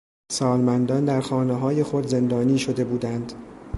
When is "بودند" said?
2.85-3.33